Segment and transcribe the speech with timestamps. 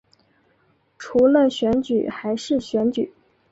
[0.97, 3.13] 除了选举还是选举